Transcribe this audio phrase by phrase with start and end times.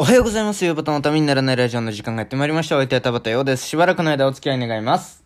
[0.00, 0.64] おはようございます。
[0.64, 2.76] ゆうばたのためにならないラジオの時間がやってまいりました。
[2.76, 3.66] お相手は田畑陽です。
[3.66, 5.22] しばらくの間お付き合い願います。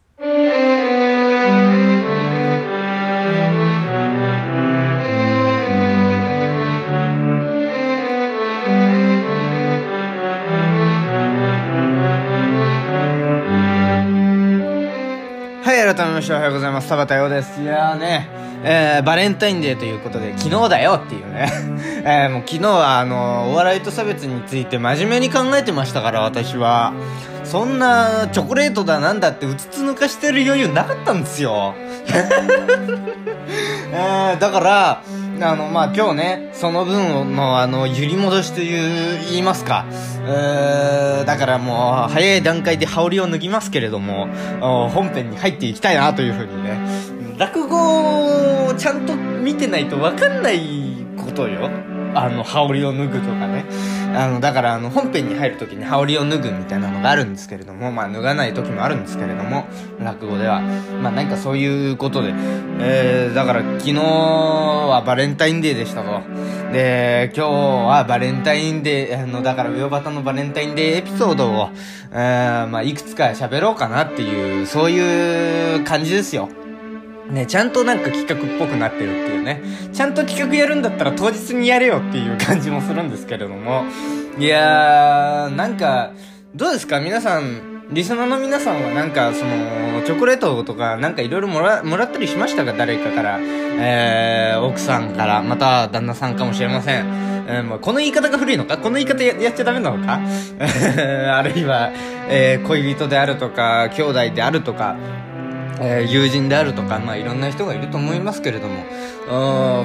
[16.24, 16.88] しおはようございます。
[16.88, 17.60] 田畑陽です。
[17.60, 18.26] いやーね、
[18.64, 21.52] えー、バレンタインデーということで、昨日だよっていうね。
[22.02, 26.94] えー、もう昨日はあの、お笑いと差別について真面目に考えてましたから、私は。
[27.44, 31.74] そんな、チョコレートだなんだってうつつ抜かしてる余裕なかったんですよ。
[33.92, 35.02] えー、だから、
[35.40, 39.84] あの、まあ、今日ね、その分の、あの、揺り戻しという、言いますか。
[40.26, 44.28] えー、だからもう、早い段階で羽織を脱ぎますけれども、
[44.60, 46.78] 本編に入っていきたいなというふうにね。
[47.36, 51.68] 落語をちゃんと見てないとわかんないことよ。
[52.14, 53.64] あの、羽織を脱ぐとかね。
[54.14, 59.64] あの、だから、あの、本編に入るときに羽織を脱ぐみたいなのがあるんですけれども、まあ、脱がない時もあるんですけれども、
[59.98, 60.60] 落語では。
[61.02, 62.32] まあ、なんかそういうことで。
[62.80, 66.20] えー、だから、昨日はバレンタインデーでしたと。
[66.72, 71.70] で、今日はバレンタインデー、あの、だから、ウヨバタのバレンタインデーエピソードを、
[72.12, 76.48] えー、まあ、いくつか喋ろうかなっていう、そういう感じですよ。
[77.30, 79.62] ね、ちゃんとなんか企画っぽくなってるっていうね。
[79.92, 83.84] ちゃんと企画やるんだったら当日にやれよっていう感じもするんですけれども。
[84.38, 86.10] いやー、なんか、
[86.54, 87.00] どうですか？
[87.00, 92.72] 皆さん、リスナーの皆さんはなんか、その、チョコレートとかなんかいろいろもら、もらったりしましたか？
[92.72, 93.38] 誰かから。
[93.40, 97.06] えー、奥さんから、また旦那さんかもしれません。
[97.46, 98.78] えー、もうこの言い方が古いのか？
[98.78, 100.20] この言い方ややっちゃダメなのか？
[101.36, 101.90] あるいは、
[102.28, 104.96] えー、恋人であるとか、兄弟であるとか、
[105.80, 108.84] えー、友人であるとか、まあ、いろんな人がいると思いますけれども、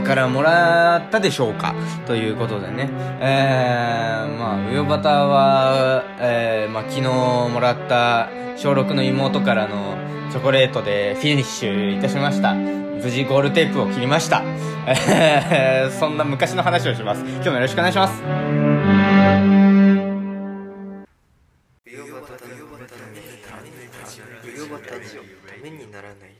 [0.04, 2.90] からもらったでしょうかということでね。
[3.20, 9.98] えー、まあ、ウヨバタは、えー、まあ、昨日もらった小6の妹からの
[10.32, 12.54] チョコレートでフィニッシュいたしました。
[12.54, 14.44] 無事ゴールテープを切りました。
[14.86, 17.21] えー、そんな昔の話をします。
[17.21, 18.69] 今日もよろしくお願いします。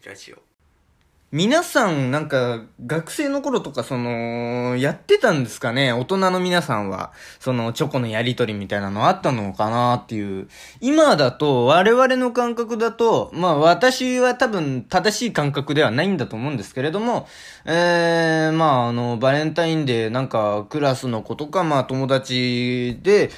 [0.10, 0.38] ラジオ
[1.32, 5.94] 皆さん、なんか、学生の頃とか、その、やってたんですかね？
[5.94, 7.12] 大人の皆さんは。
[7.40, 10.50] その、チョコのやりとりみたいなのあったのかなっていう。
[10.82, 17.28] 今だと、我々の感覚だと、まあ、私は多分、正しい感覚ではないんだと思うんですけれども、
[17.66, 23.30] えー、まあ、あの、バレンタインデー、なんか、クラスの子とか、まあ、友達で、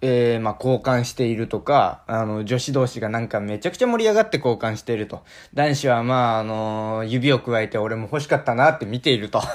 [0.00, 5.24] えー、まあ、交換しているとか、あの、女子同士がなんかめちゃくちゃ盛り上がって交換していると。
[5.54, 9.42] 男子はまあ、あの指を加えて俺も欲しかったなって見ていると。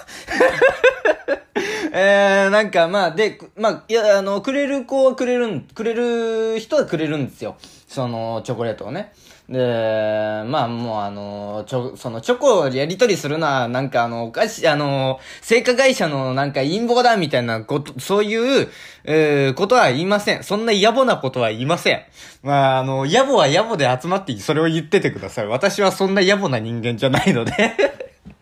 [1.96, 7.56] えー、なんかまあ、で、まあ、いや、あの、くれる子はくれるん、くれる人はくれるんですよ。
[7.88, 9.14] その、チョコレートをね。
[9.50, 18.70] で、まあもうあの、ちょ、そのチョコをやり取りするのは、なんかあの、お菓子、あの、製菓会社のなんか陰謀だみたいなこと、そういう、
[19.03, 20.44] えー、ことは言いません。
[20.44, 22.02] そんな野暮なことは言いません。
[22.42, 25.48] まああの、野暮は野暮で集まってそれを言っててください。
[25.48, 27.52] 私はそんな野暮な人間じゃないので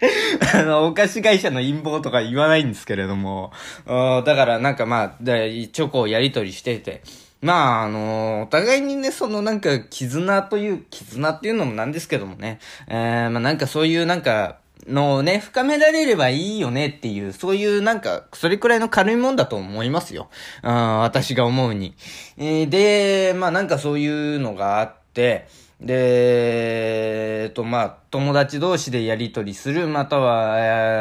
[0.53, 3.51] あの、お菓子会社の陰謀とか言わないんですけれども、
[3.85, 7.01] だからなんかまあ、チョコをやり取りしてて、
[7.41, 20.29] まあ、あのお互いにね、そのなんか、絆という、絆っていうのもなんですけどもね、えー、まあなんかそういうなんか、のね、深められればいいよねっていう、そういうなんか、それくらいの軽いもんだと思いますよ。
[20.62, 21.96] あ私が思うに。
[22.38, 25.47] えー、で、まあなんかそういうのがあって、
[25.81, 30.59] で、えっと、まあ、友達同士でやりとりする、または、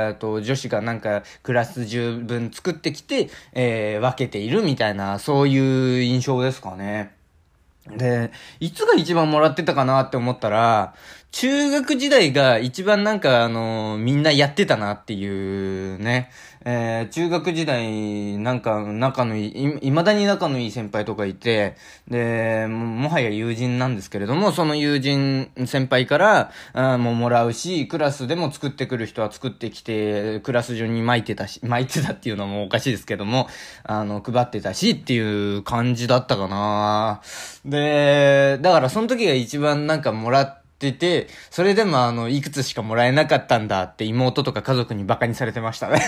[0.09, 7.15] えっと、女子がなんかクラス中分作ってきて、えー、分けているみたいな、そういう印象ですかね。
[7.89, 10.95] で、いつが一番もらってたかなって思ったら、
[11.31, 16.31] 中学時代が一番なんかあの、みんなやってたなっていうね。
[16.63, 21.77] えー、中学時代、なんか仲のいい、い、未だに仲のいい先輩とかいて、
[22.07, 33.49] で、ももはや友人なんですけれども、その友人、先輩から、あもうもらうし、クラスでも作ってくる人は作ってきて、クラス中に巻いてたし、巻いてたっていうのもおかしいですけども、
[33.85, 37.23] あの、配ってたしっていう感じだったかな
[37.65, 46.03] で、だからその時が一番なんかもらってて、それでもあの、いくつしかもらえなかったんだって妹とか家族に馬鹿にされてましたね。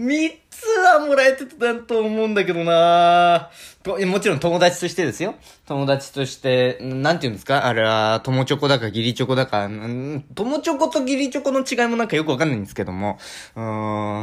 [0.00, 3.50] 三つはもらえてたと思うんだけどな
[3.82, 5.34] ともちろん友達としてですよ。
[5.66, 7.66] 友達として、なんて言うんですか？
[7.66, 13.18] あれは、友チョコだか義理チョコだか、友チョコと義理チョコの違いもなんかよくわかんないんですけども。
[13.56, 13.60] う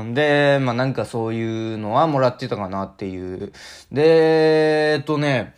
[0.04, 0.14] ん。
[0.16, 3.54] で、まあなんかそういうのはもらってたかなっていう。
[3.92, 5.56] で、えっとね、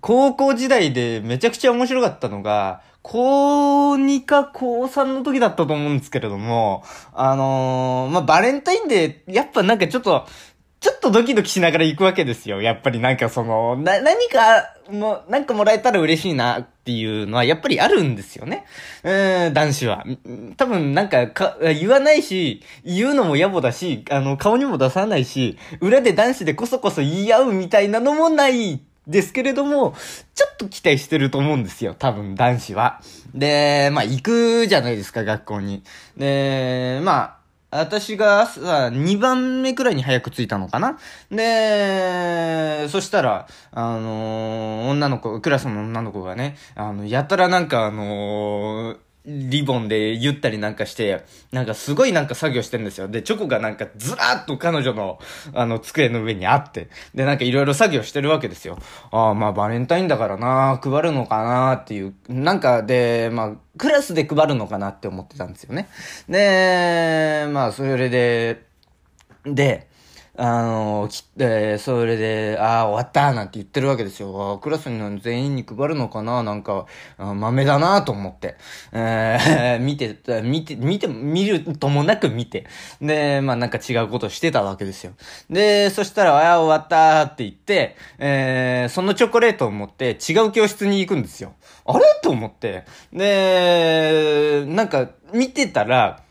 [0.00, 10.26] 高校時代でめちゃくちゃ面白かったのが、高2か高3の時だったと思うんですけれども、あのー、まあ、バレンタインデー、やっぱなんかちょっと、
[10.80, 12.62] ちょっとドキドキしながら行くわけですよ。
[12.62, 18.64] やっぱりなんかその、な、何か、もう、なんかもらえたら嬉しいなっていうのはやっぱりあるんですよね。
[19.02, 20.04] うん、男子は。
[20.56, 29.94] 多分なんかか、言わないし、言うのも野暮だし、あの、顔にも出さないし、裏で男子でこそこそ言い合うみたいなのもないですけれども、
[30.34, 33.00] ちょっと期待してると思うんですよ、多分男子は。
[33.34, 35.82] で、まあ行くじゃないですか、学校に。
[36.16, 37.44] で、まあ、
[37.76, 40.98] 私が朝2番目くらいに早く着いたのかな
[41.30, 53.08] で、そしたら、あのー、女の子、クラスの女の子がね、あの、やたらなんかあのーリボンで言ったりなんかして、なんかすごいなんか作業してるんですよ。
[53.08, 55.18] で、チョコがなんかずらーっと彼女の、
[55.54, 58.78] あの、机の上にあって、で、なんかいろいろ作業してるわけですよ。
[59.10, 65.88] ああ、まあバレンタインだからな配るのかなっていう、なんかで、まあ、クラスで配るのかなって思ってたんですよね。
[66.28, 68.62] で、まあ、それで、
[69.46, 69.88] で、
[70.36, 74.58] あの、きえー、それで、ああ、終わったなんて言ってるわけですよ。
[74.60, 76.42] クラスに全員に配るのかな？
[76.42, 76.86] なんか、
[77.18, 78.56] 豆だなと思って。
[78.92, 82.66] えー、 見て、見て、見て、見るともなく見て。
[83.00, 85.12] で、まあなんか違うことしてたわけですよ。
[85.48, 91.52] で、そしたら、ああ、終わったって言って、えー、そのチョコレートを持って違う教室に行くんですよ。
[91.86, 92.04] あれ？
[92.22, 92.84] と思って。
[93.12, 96.22] で、なんか、見てたら、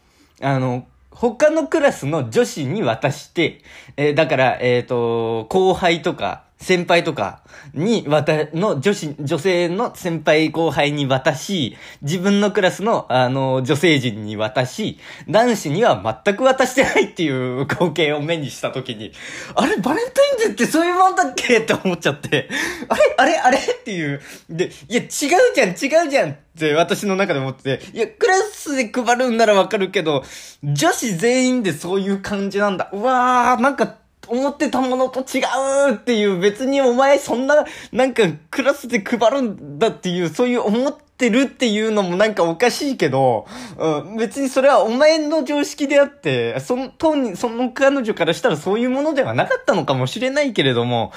[0.42, 3.62] あの、他のクラスの女子に渡して、
[3.98, 7.42] えー、だから、えっ、ー、と、後輩とか、先輩とか
[7.74, 14.98] に渡、の女子、女性の先輩後輩に渡し、自分のクラスの、あの、女性陣に渡し、
[15.30, 19.12] 男子には全く渡してないっていう光景を目にしたときに、
[19.56, 22.50] あれ、バレンタインデーってそういうもんだっけって思っちゃって、
[22.88, 24.22] あれあれあれっていう。
[24.50, 25.10] で、いや、違う
[25.54, 30.24] じゃん違うじゃんって私の中で思ってて、いや、クラスで配るんならわかるけど、
[30.64, 32.90] 女子全員でそういう感じなんだ。
[32.94, 35.42] うわー、なんか、思ってたものと違
[35.90, 43.46] うっていう、別にお前そんな、なんかクラスで配るんだっていう、そういう思ってるっていうのもなんかおかしいけど、
[43.78, 51.12] うん、別にそれはお前の常識であって、その、当に、その彼女からしたらそういうものではなかったのかもしれないけれども、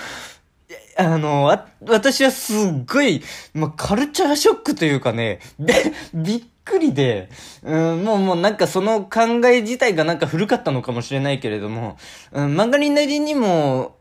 [0.98, 3.22] あの、わ、私はすっごい、
[3.54, 7.30] まあ、カルチャーショックというかね、で、びっくりで、
[7.62, 11.96] うん、もうもうなんかその考え自体がなんか古かったのかもしれないけれども、
[12.32, 13.95] うん、漫画リなりにも、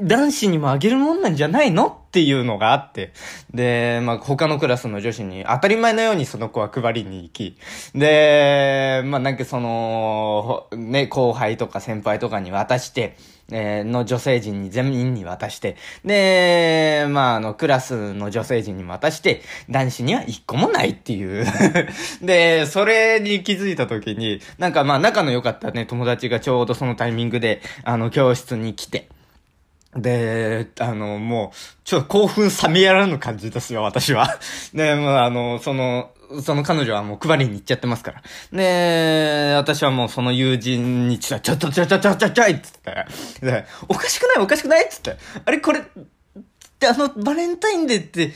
[0.00, 3.12] 男子にもあげるもんなんじゃないのっていうのがあって。
[3.52, 7.58] で、まあ、他のクラスの女子に当たり前のようにその子は配りに行き。
[7.94, 13.16] で、まあ、なんかその、ね、後輩とか先輩とかに渡して、
[13.50, 21.44] えー、の女性陣に全員に渡して、で、まあ、あの、クラスの女性陣に渡して、男子には一個もないっていう
[22.22, 29.08] で、それに気づいた時に、なんかまあ、仲の良かったね、友達がちょうどそのタイミングで、あの、教室に来て、
[29.96, 34.38] で、あの、もう、ちょっと興奮冷めやらぬ感じですよ、私は。
[34.72, 36.10] で、もうあの、その、
[36.42, 38.22] その彼女はもう配りに行っちゃってますから。
[38.52, 43.06] で、私はもうその友人にちょ、ちょ、ちょ、ちょ、ちょ、ちょ、ちょ、ちょいっつって。
[43.46, 45.16] で、おかしくないおかしくないっつって。
[45.44, 45.82] あれ、これ、っ
[46.78, 48.32] てあの、バレンタインデーって、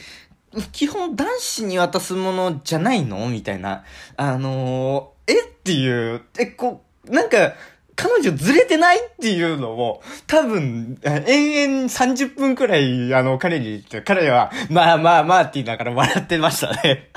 [0.73, 3.85] 基本男子に渡すものじゃないのみたいな。
[4.19, 7.55] あの、えっていう、え、こう、なんか、
[7.97, 17.11] 彼女ずれてないっていうのを、多分、延々30分くらい、あの、彼に、彼は、まあまあまあって言いながら笑ってましたね。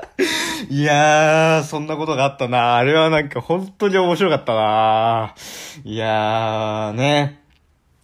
[0.68, 2.76] いやー、そんなことがあったな。
[2.76, 5.34] あれはなんか本当に面白かったな。
[5.84, 7.40] いやー、ね。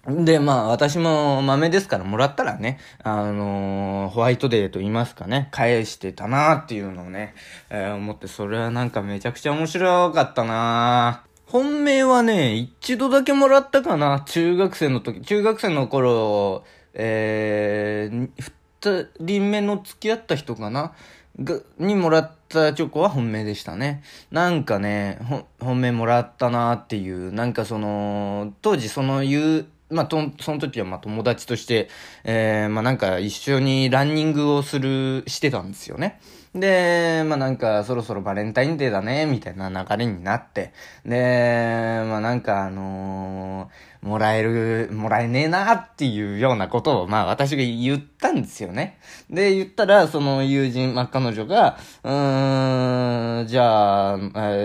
[0.08, 7.34] で、まあ、私も豆ですからもらったらね、あのー、ホワイトデーと言いますかね、返してたなーっていうのをね、
[7.70, 14.24] えー、思って、それはなんかめちゃくちゃ面白かったな本命はね、一度だけもらったかな。
[14.26, 15.20] 中学生の時。
[15.20, 20.92] 中学生の頃、えー、二人目の付き合った人かな
[21.40, 24.02] が、にもらったチョコは本命でしたね。
[24.32, 25.20] なんかね、
[25.60, 31.88] 本命もらったなっていう、なんかその、当時その言う、まあ、と、その時はま、友達として、
[32.24, 36.18] えー、まあ、なんか一緒にランニングをする、してたんですよね。
[36.58, 40.72] で、まあなんか、そろそろバレンタインデーだね、みたいな流れになって、
[41.04, 48.98] で、まあなんかあのーもらえる、もらえねえなっていうようなことを、まあ私が言ったんですよね。
[49.28, 54.18] で、言ったら、その友人、まあ彼女が、うーん、じゃあ、え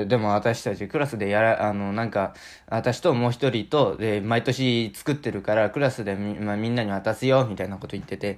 [0.06, 2.36] ー、でも私たちクラスでやら、あの、なんか、
[2.68, 8.38] 私ともう一人と、で、毎年作ってるから、クラスでみ,、まあ、みんなに渡すよ、みたいなこと言ってて、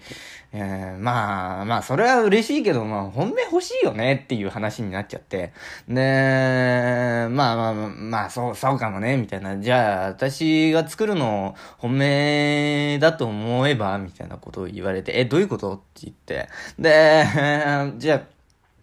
[0.53, 5.53] えー、まあ、まあ、それは嬉しいけど、まあ、本命欲しいよねっていう話になっちゃって、
[5.87, 9.57] で、まあまあ、まあ、そう、そうかもね、みたいな。
[9.57, 15.75] じゃあ、私が作るの本命だと思えばみたいなことを言われて、え、どういうこと？
[15.75, 16.49] って言って。
[16.79, 17.25] で、
[17.99, 18.23] じゃ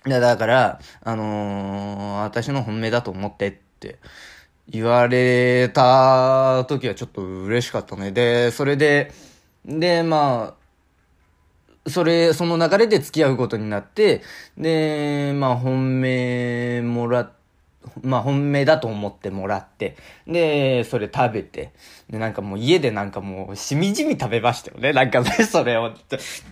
[0.07, 3.99] あ、だから、あのー、私の本命だと思ってって
[4.69, 8.13] 言われた時はちょっと嬉しかったね。
[8.13, 9.13] で、それで、
[9.67, 10.60] で、まあ、
[11.87, 14.23] それ、その流れで付き合うことになって、
[14.59, 17.41] で、まあ、本命もらって、
[18.03, 19.97] まあ本命だと思ってもらって、
[20.27, 21.73] で、それ食べて、
[22.11, 24.93] で、なんかもう家でなんかもうしみじみ食べましたよね。
[24.93, 25.93] なんかね、それを。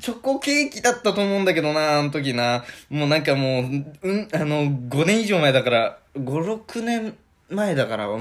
[0.01, 2.65] チョコケーキだったと思うんだけどな、あの時な。
[2.89, 7.17] もうなんかもう、うん、あの、5年以上前だから、5、6年
[7.51, 8.21] 前だから、もう、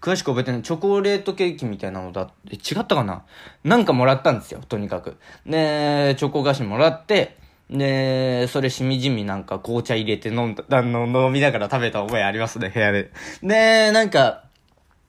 [0.00, 0.62] 詳しく覚えてない。
[0.62, 3.24] チョコレートケーキみたいなのだって、違ったかな？
[3.64, 5.16] なんかもらったんですよ、とにかく。
[5.46, 7.36] で、チョコ菓子もらって、
[7.70, 13.10] で、それしみじみなんか紅茶入れて飲んだ、あの、飲みながら食べた覚えありますね、部屋で。
[13.42, 14.44] で、なんか、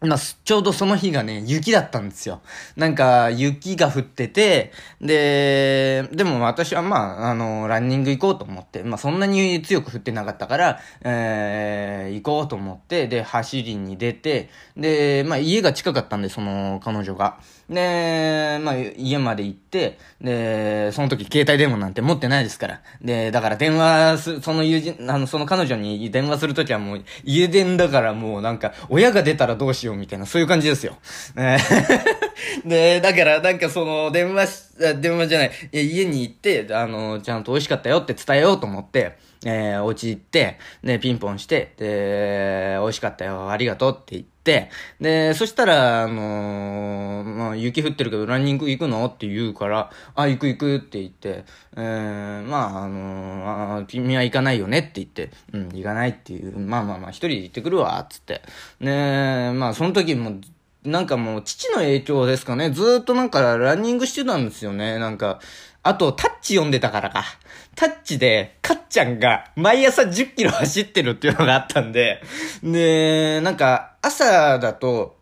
[0.06, 2.42] まあ、ちょうどその日がね、雪だったんですよ。
[2.76, 17.40] なんか、雪が降ってて、で、でも私はまあ、あの、ランニング行こうと思って、まあそんなに強く降ってなかったから、えー、行こうと思って、で、走りに出て、で、まあ家が近かったんで、その彼女が。
[17.70, 22.82] で、まあ家まで行って、で、その時携帯電話なんて持ってないですから。
[23.02, 30.98] で、だから電話す、その友人、あの、その彼女に電話するときはもう家電だからもうなんか、親が出たらどうしようみたいな、そういう感じですよ。
[31.36, 31.58] ね
[32.66, 34.64] で、だからなんかその、電話し、
[35.00, 49.06] 電話じゃない、家に行って、あの、ちゃんと美味しかったよって伝えようと思って、えー、お家行って、で、ピンポンして、で、美味しかったよ、ありがとうって言って、で、そしたら、あのー、まあ、雪降ってるけどランニング行くの？
[49.06, 51.46] って言うから、あ、行く行くって言って、
[51.78, 54.80] えー、まあ、あのー、あ君は行かないよね？
[54.80, 58.42] って言って、うん、行かないっていう、まあまあまあ、一人で行ってくるわ、つって。
[58.80, 60.34] ねまあ、その時も、
[60.86, 62.70] なんかもう、父の影響ですかね。
[62.70, 65.00] ずっとなんかランニングしてたんですよね。
[65.00, 65.40] なんか、
[65.82, 67.24] あと、タッチ読んでたからか。
[67.76, 72.22] タッチで、かっちゃんが毎朝10キロ走ってるっていうのがあったんで、
[72.64, 75.18] で、なんか、朝だと、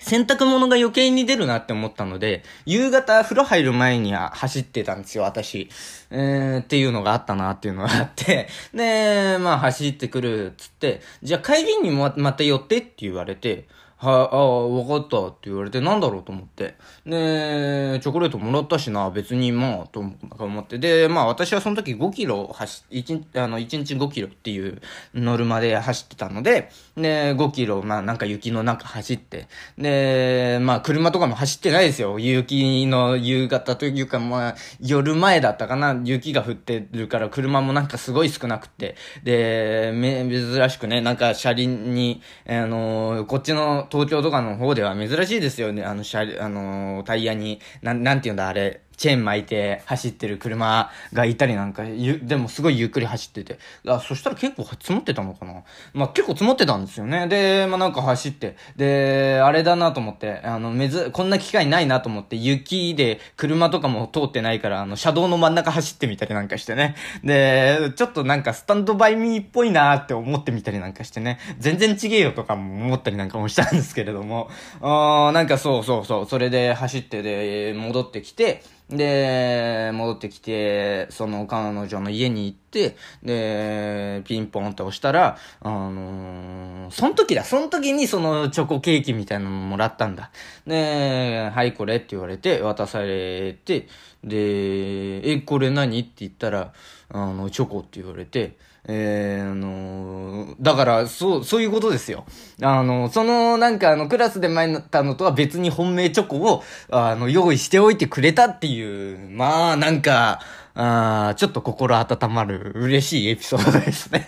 [0.00, 5.68] 洗濯物が余計に出るなって思ったので、夕方風呂入る前には走ってたんですよ、私。
[6.10, 13.66] えー、っていうのがあったなっていうのがあって、で、まあ走ってくるっつって、じゃあ帰りにもまた寄ってって言われて、
[14.00, 16.76] は、ああ、わかったって言われて、なんだろうと思って。
[17.04, 20.04] で、チョコレートもらったしな、別にまあ、と
[20.38, 20.78] 思って。
[20.78, 24.80] で、まあ私はその時5キロ走、1、あの、1日5キロっていう
[25.14, 29.48] ノルマで走ってたので、で、5キロ、まあなんか雪の中走って。
[29.76, 32.20] で、まあ車とかも走ってないですよ。
[32.20, 36.00] 雪の夕方というか、まあ夜前だったかな。
[36.04, 38.94] 雪が降ってるから車もなんかすごい少なくて。
[39.24, 45.84] で、め、珍しくね、なんか車輪に、あの、こっちの東京とかの方では珍しいですよね。
[45.84, 53.58] あの、車、あのー、タイヤに、なん、なんて言うんだ、あれ、チェーン巻いて走ってる車がいたりなんか、ゆ、でもすごいゆっくり走ってて。
[53.86, 55.62] あ、そしたら結構積もってたのかな
[55.94, 57.28] まあ、結構積もってたんですよね。
[57.28, 58.56] で、まあ、なんか走って。
[58.76, 66.96] で、あれだなと思って、あの、めず、こんな機会ないなと思って、雪で車とかも通ってないから、あの、車道の真ん中走ってみたりなんかしてね。
[67.22, 71.38] で、ちょっとなんかスタンドバイミーっぽいなって思ってみたりなんかしてね。
[71.60, 74.50] 全然ちげえよとかも思ったりなんかもしたんですけれども。
[74.82, 76.26] あなんかそうそうそう。
[76.26, 90.30] それで走ってで、戻ってきて、で、戻ってきて、その彼女の家に行って、で、ピンポンって押したら、あのー、その時だ、その時にそのチョコケーキみたいなのもらったんだ。
[90.66, 93.88] で、はいこれって言われて、渡されて、
[94.24, 96.00] で、え、これ何？
[96.00, 96.72] って言ったら、
[97.10, 98.56] あの、チョコって言われて、
[98.90, 102.24] えー、あのだから、そう、そういうことですよ。
[102.62, 110.40] あの、その、なんか、あの、クラスで前になったのとは別に本命チョコを、あの、用意しておいてくれたっていう、まあ、なんか、
[110.74, 114.24] あちょっと心温まる嬉しいエピソードですね。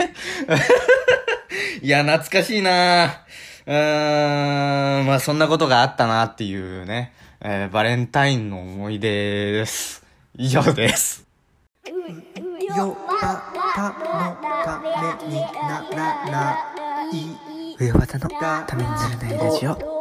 [1.81, 3.07] いや、懐かしいな
[3.67, 10.05] うーん、まあ、そんなことがあったなっていうね、えー、バレンタインの思い出です。
[10.37, 11.25] 以上です。
[12.77, 13.37] よば
[13.75, 13.95] たの
[14.65, 14.91] ため
[15.29, 16.57] にならな
[17.13, 17.15] い
[17.79, 20.01] 上端のためにならないラジオ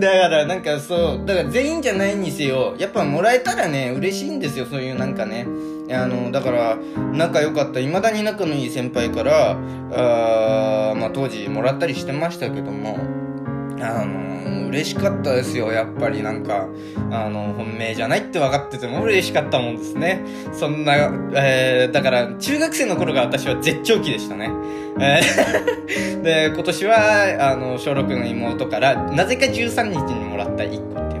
[0.00, 5.46] だから、なんかそう、だから全員じゃないにせよ、やっぱもらえたらね、嬉しいんですよ、そういうなんかね。
[5.92, 6.76] あの、だから、
[7.12, 9.58] 仲良かった、未だに仲のいい先輩から、
[9.92, 12.98] あーまあ当時もらったりしてましたけども、
[13.80, 16.68] あの、嬉しかったですよ、やっぱりなんか、
[17.10, 20.22] あの、本命じゃないって分かってても嬉しかったもんですね。
[20.52, 20.94] そんな、
[21.36, 24.50] えー、だから、中学生の頃が私は絶頂期でしたね。
[25.00, 31.19] えーで、今年は、あの、小6の妹から、なぜか13日にもらった1個っていう。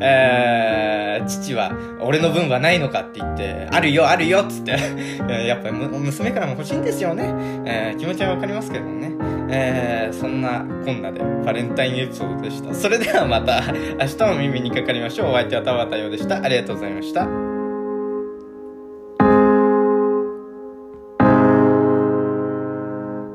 [0.00, 4.72] えー、父は、俺の分はないのかって言って、あるよ、あるよっつって、
[5.46, 7.34] やっぱり娘からも欲しいんですよね。
[7.64, 9.12] えー気持ちはわかりますけどね。
[9.50, 12.74] えーそんなこんなでバレンタインエピソードでした。
[12.74, 13.62] それではまた
[14.00, 15.30] 明日も耳にかかりましょう。
[15.30, 16.42] お相手は田畑洋でした。
[16.42, 17.43] ありがとうございました。